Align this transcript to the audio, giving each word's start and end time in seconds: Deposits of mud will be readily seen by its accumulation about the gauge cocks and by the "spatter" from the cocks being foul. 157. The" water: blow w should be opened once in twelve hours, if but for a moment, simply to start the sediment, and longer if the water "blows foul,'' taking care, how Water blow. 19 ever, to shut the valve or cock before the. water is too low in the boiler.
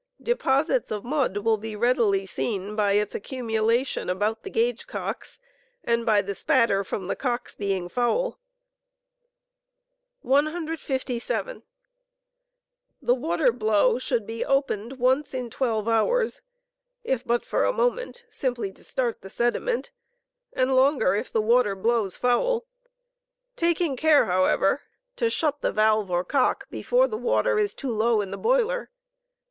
Deposits 0.23 0.89
of 0.89 1.03
mud 1.03 1.37
will 1.37 1.57
be 1.57 1.75
readily 1.75 2.25
seen 2.25 2.75
by 2.75 2.93
its 2.93 3.13
accumulation 3.13 4.09
about 4.09 4.41
the 4.41 4.49
gauge 4.49 4.87
cocks 4.87 5.37
and 5.83 6.07
by 6.07 6.23
the 6.23 6.33
"spatter" 6.33 6.83
from 6.83 7.05
the 7.05 7.15
cocks 7.15 7.53
being 7.55 7.87
foul. 7.87 8.39
157. 10.21 11.61
The" 12.99 13.13
water: 13.13 13.51
blow 13.51 13.83
w 13.89 13.99
should 13.99 14.25
be 14.25 14.43
opened 14.43 14.93
once 14.93 15.35
in 15.35 15.51
twelve 15.51 15.87
hours, 15.87 16.41
if 17.03 17.23
but 17.23 17.45
for 17.45 17.63
a 17.63 17.71
moment, 17.71 18.25
simply 18.31 18.71
to 18.71 18.83
start 18.83 19.21
the 19.21 19.29
sediment, 19.29 19.91
and 20.51 20.75
longer 20.75 21.13
if 21.13 21.31
the 21.31 21.43
water 21.43 21.75
"blows 21.75 22.17
foul,'' 22.17 22.65
taking 23.55 23.95
care, 23.95 24.25
how 24.25 24.41
Water 24.41 24.45
blow. 24.47 24.49
19 24.49 24.53
ever, 24.67 24.81
to 25.17 25.29
shut 25.29 25.61
the 25.61 25.71
valve 25.71 26.09
or 26.09 26.23
cock 26.23 26.67
before 26.71 27.07
the. 27.07 27.17
water 27.19 27.59
is 27.59 27.75
too 27.75 27.91
low 27.91 28.19
in 28.21 28.31
the 28.31 28.37
boiler. 28.39 28.89